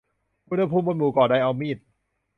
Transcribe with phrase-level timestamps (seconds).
[0.49, 1.77] อุณหภูมิบนหมู่เกาะไดออมีด